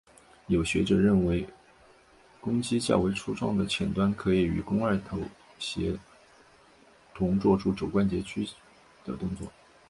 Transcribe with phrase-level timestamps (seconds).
[0.47, 1.47] 有学者认为
[2.41, 5.25] 肱肌较为粗壮的浅端可与与肱二头肌
[5.59, 5.99] 协
[7.13, 8.55] 同作出肘关节屈曲
[9.05, 9.47] 的动作。